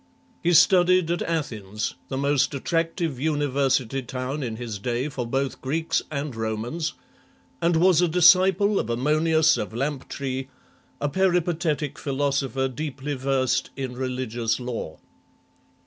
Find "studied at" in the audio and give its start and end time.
0.53-1.21